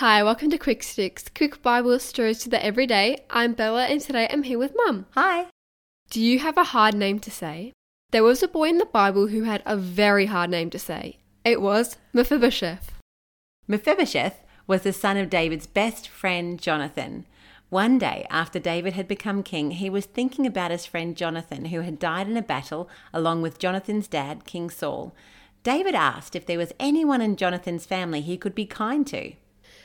[0.00, 3.18] Hi, welcome to Quick Sticks, quick Bible stories to the everyday.
[3.28, 5.04] I'm Bella and today I'm here with Mum.
[5.10, 5.48] Hi.
[6.08, 7.74] Do you have a hard name to say?
[8.10, 11.18] There was a boy in the Bible who had a very hard name to say.
[11.44, 12.92] It was Mephibosheth.
[13.68, 17.26] Mephibosheth was the son of David's best friend Jonathan.
[17.68, 21.82] One day, after David had become king, he was thinking about his friend Jonathan, who
[21.82, 25.14] had died in a battle along with Jonathan's dad, King Saul.
[25.62, 29.34] David asked if there was anyone in Jonathan's family he could be kind to.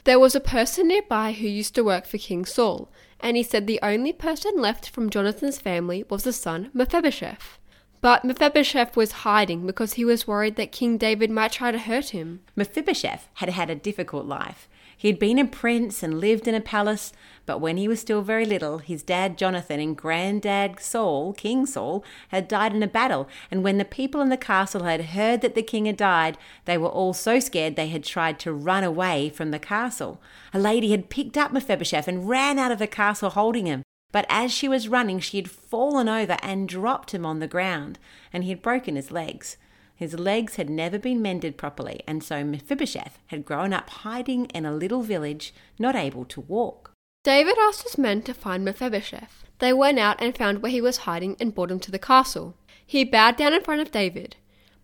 [0.05, 3.65] There was a person nearby who used to work for King Saul, and he said
[3.65, 7.57] the only person left from Jonathan's family was the son Mephibosheth.
[8.05, 12.09] But Mephibosheth was hiding because he was worried that King David might try to hurt
[12.09, 12.41] him.
[12.55, 14.69] Mephibosheth had had a difficult life.
[14.95, 17.13] He had been a prince and lived in a palace,
[17.47, 22.03] but when he was still very little, his dad Jonathan and granddad Saul, King Saul,
[22.27, 23.27] had died in a battle.
[23.49, 26.77] And when the people in the castle had heard that the king had died, they
[26.77, 30.21] were all so scared they had tried to run away from the castle.
[30.53, 33.81] A lady had picked up Mephibosheth and ran out of the castle holding him.
[34.15, 37.99] But as she was running, she had fallen over and dropped him on the ground,
[38.31, 39.57] and he had broken his legs.
[39.93, 44.65] His legs had never been mended properly, and so Mephibosheth had grown up hiding in
[44.65, 46.93] a little village, not able to walk.
[47.25, 49.43] David asked his men to find Mephibosheth.
[49.59, 52.55] They went out and found where he was hiding and brought him to the castle.
[52.87, 54.37] He bowed down in front of David.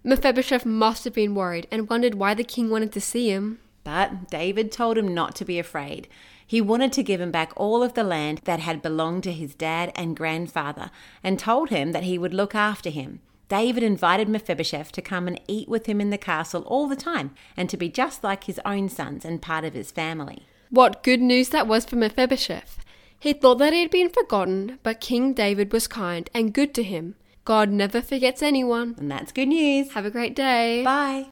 [0.04, 3.60] Mephibosheth must have been worried and wondered why the king wanted to see him.
[3.86, 6.10] But David told him not to be afraid.
[6.52, 9.56] He wanted to give him back all of the land that had belonged to his
[9.56, 10.92] dad and grandfather,
[11.24, 13.22] and told him that he would look after him.
[13.48, 17.34] David invited Mephibosheth to come and eat with him in the castle all the time
[17.56, 20.46] and to be just like his own sons and part of his family.
[20.70, 22.84] What good news that was for Mephibosheth!
[23.18, 26.84] He thought that he had been forgotten, but King David was kind and good to
[26.84, 27.16] him.
[27.46, 28.96] God never forgets anyone.
[28.98, 29.94] And that's good news.
[29.94, 30.84] Have a great day.
[30.84, 31.30] Bye.